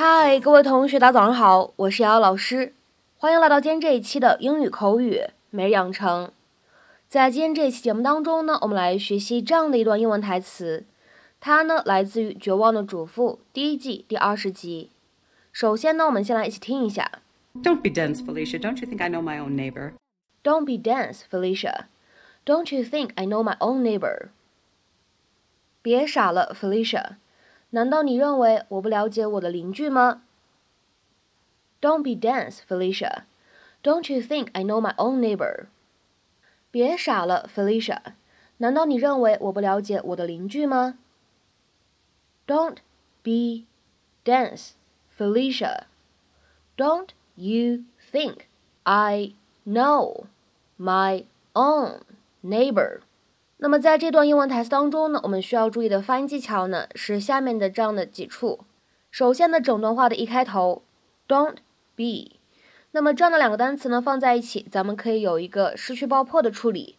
[0.00, 2.72] 嗨，各位同学，大家早上好，我是瑶瑶老师，
[3.16, 6.30] 欢迎来到今天这一期的英语口语每日养成。
[7.08, 10.86] 在今天这一期节目当中呢，我们来学习这样的一段英文台词，
[11.40, 14.90] 它呢来自于《绝望的主妇》第一季第二十集。
[15.50, 17.10] 首先呢，我们先来一起听一下。
[17.60, 18.60] Don't be dense, Felicia.
[18.60, 19.94] Don't you think I know my own neighbor?
[20.44, 21.86] Don't be dense, Felicia.
[22.46, 24.28] Don't you think I know my own neighbor?
[25.82, 27.16] 别傻了，Felicia。
[27.71, 30.21] 难道你认为我不了解我的邻居吗？
[31.81, 33.23] Don't be dense, Felicia.
[33.81, 35.65] Don't you think I know my own neighbor?
[36.71, 37.99] 别傻了，Felicia。
[38.57, 40.97] 难道你认为我不了解我的邻居吗？
[42.47, 42.77] Don't
[43.23, 43.65] be
[44.23, 44.71] dense,
[45.17, 45.83] Felicia.
[46.77, 48.45] Don't you think
[48.83, 49.33] I
[49.65, 50.25] know
[50.77, 52.01] my own
[52.41, 53.01] neighbor?
[53.60, 58.60] 那么在这段英文台词当中呢，我们需要注意的发音技巧呢是下面的这样的几处。
[59.10, 60.84] 首先呢，整段话的一开头
[61.26, 61.56] ，don't
[61.96, 62.36] be，
[62.92, 66.98] 那么这样的两个单词呢放在一起，咱们可以有一个失去爆破的处理。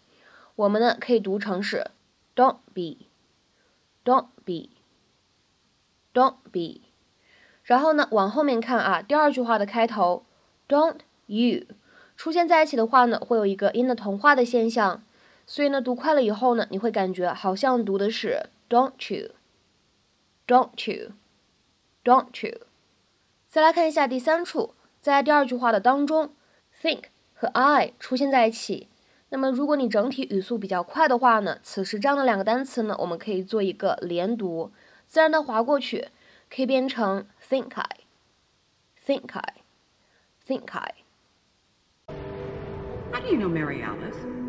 [0.58, 1.92] 我们呢可以读成是
[2.36, 6.82] don't be，don't be，don't be。
[7.64, 10.26] 然后呢往后面看啊，第二句话的开头
[10.68, 11.64] don't you
[12.18, 15.02] 出现在一起的话呢，会有一个音的同化的现象。
[15.52, 19.32] 所以呢，读快了以后呢，你会感觉好像读的是 "Don't you,
[20.46, 21.14] don't you,
[22.04, 22.68] don't you"。
[23.48, 26.36] 再来看一下第三处，在第二句话的当中
[26.80, 28.90] ，think 和 I 出现在一起。
[29.30, 34.72] 那么如果你整体语速比较快的话呢，此时这样的两个单词呢，我们可以做一个连读，
[35.08, 36.10] 自然的划过去，
[36.56, 37.90] 可以变成 think I,
[39.04, 39.56] think I,
[40.48, 40.94] think I。
[43.12, 44.49] How do you know Mary Alice?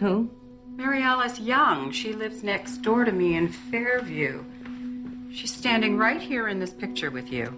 [0.00, 0.30] Who?
[0.76, 1.92] Mary Alice Young.
[1.92, 4.44] She lives next door to me in Fairview.
[5.32, 7.52] She's standing right here in this picture with you.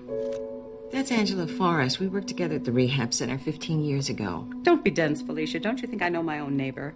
[0.92, 1.98] That's Angela Forrest.
[1.98, 4.48] We worked together at the rehab center 15 years ago.
[4.62, 5.60] Don't be dense, Felicia.
[5.60, 6.94] Don't you think I know my own neighbor?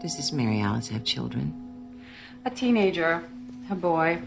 [0.00, 1.54] Does this Mary Alice have children?
[2.44, 3.22] A teenager,
[3.70, 4.20] a boy.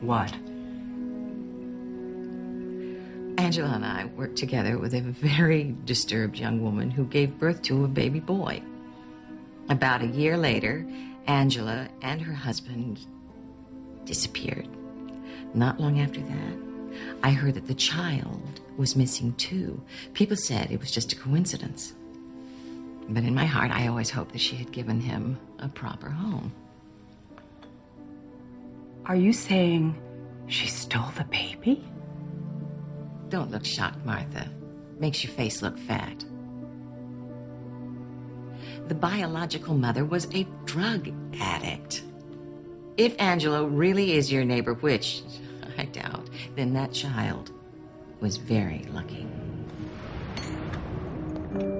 [0.00, 0.32] What?
[3.48, 7.82] Angela and I worked together with a very disturbed young woman who gave birth to
[7.82, 8.60] a baby boy.
[9.70, 10.86] About a year later,
[11.26, 13.00] Angela and her husband
[14.04, 14.68] disappeared.
[15.54, 16.56] Not long after that,
[17.22, 19.80] I heard that the child was missing too.
[20.12, 21.94] People said it was just a coincidence.
[23.08, 26.52] But in my heart, I always hoped that she had given him a proper home.
[29.06, 29.98] Are you saying
[30.48, 31.82] she stole the baby?
[33.29, 34.47] Don't look shocked, Martha.
[34.99, 36.23] Makes your face look fat.
[38.87, 42.03] The biological mother was a drug addict.
[42.97, 45.23] If Angelo really is your neighbor, which
[45.77, 47.51] I doubt, then that child
[48.19, 49.25] was very lucky.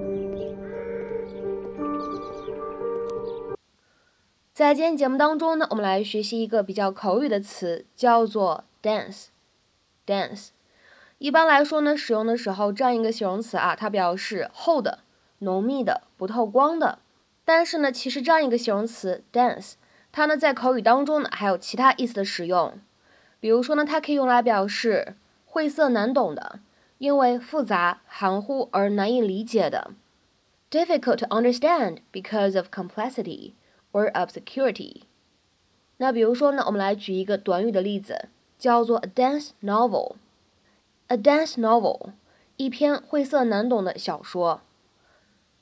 [4.54, 10.50] 在今天节目当中呢，我们来学习一个比较口语的词，叫做 dance。dance
[11.19, 15.01] 一般来说呢，使用的时候，这样一个形容词啊，它表示厚的、
[15.41, 17.01] 浓密的、不透光的。
[17.45, 19.73] 但是呢，其实这样一个形容词 dense，
[20.13, 22.79] 它呢在口语当中呢还有其他意思的使用。
[23.41, 26.61] 比如说呢，它可以用来表示晦涩难懂的，
[26.99, 29.91] 因为复杂、含糊而难以理解的
[30.71, 33.53] ，difficult to understand because of complexity
[33.91, 35.03] or obscurity。
[35.97, 40.13] 那比如说呢，我们来举一个短语的例子，叫做 a dense novel。
[41.09, 42.11] A dense novel，
[42.59, 44.61] 一篇晦涩难懂的小说。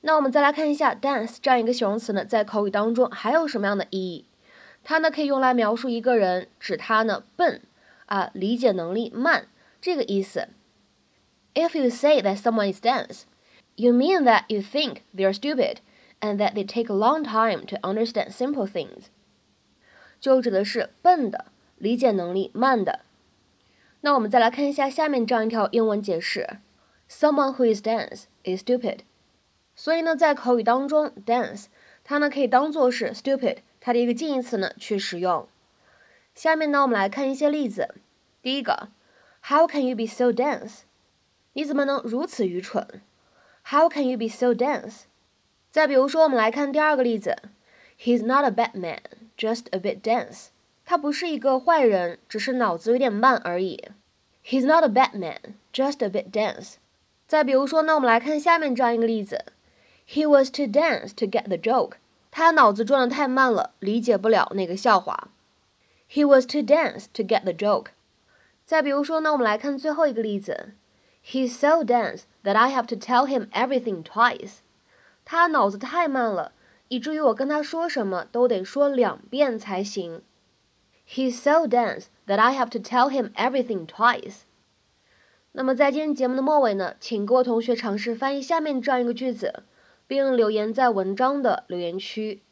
[0.01, 4.25] 那我们再来看一下 dense 这样一个形容词呢，在口语当中还有什么样的意义？
[4.83, 7.62] 它呢可以用来描述一个人，指他呢笨
[8.06, 9.47] 啊，理解能力慢
[9.81, 10.49] 这个意思。
[11.55, 13.23] If you say that someone is dense,
[13.76, 15.76] you mean that you think they are stupid
[16.20, 19.06] and that they take a long time to understand simple things。
[20.20, 21.47] 就指的是笨的，
[21.79, 23.06] 理解能力慢的。
[24.02, 26.58] 那我们再来看一下下面这样一条英文解释
[27.10, 29.00] ：Someone who is dense is stupid。
[29.75, 31.66] 所以呢，在口语当中，dense
[32.04, 35.48] 它呢可以当做是 stupid 它的一个近义词呢去使用。
[36.34, 37.94] 下面呢，我们来看一些例子。
[38.43, 38.88] 第一个
[39.48, 40.81] ，How can you be so dense？
[41.54, 43.02] 你怎么能如此愚蠢
[43.64, 45.04] ？How can you be so dense？
[45.70, 47.37] 再比如说，我们来看第二个例子
[47.98, 49.00] ，He's not a bad man,
[49.37, 50.48] just a bit dense。
[50.87, 53.88] 他不是一个坏人，只是脑子有点慢而已。
[54.44, 56.75] He's not a bad man, just a bit dense。
[57.27, 59.47] 再比如说呢，我们来看下面这样一个例子
[60.09, 61.94] ：He was too dense to get the joke。
[62.31, 65.31] 他脑子转的太慢了，理解不了那个笑话。
[66.09, 67.87] He was too dense to get the joke。
[68.65, 70.75] 再比如说呢，我们来看最后一个例子。
[71.25, 74.59] He's so dense that I have to tell him everything twice。
[75.25, 76.53] 他脑子太慢了，
[76.87, 80.23] 以至于我跟他说什么都得说两遍才行。
[81.08, 84.41] He's so dense that I have to tell him everything twice。
[85.53, 89.62] 那么在今天节目的末尾呢，请各位同学尝试翻译下面这样一个句子，
[90.06, 92.43] 并留言在文章的留言区。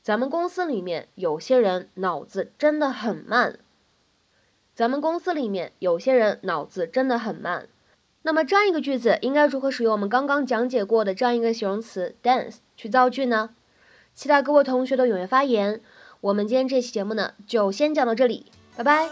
[0.00, 3.58] 咱们公司里面有些人脑子真的很慢。
[4.74, 7.68] 咱们公司里面有些人脑子真的很慢。
[8.22, 13.50] 那么这样一个句子应该如何使用我们刚刚讲解过的这样一个形容词 dense 去造句呢？
[14.14, 15.80] 期待各位同学的踊跃发言。
[16.22, 18.46] 我们今天这期节目呢，就先讲到这里，
[18.76, 19.08] 拜拜。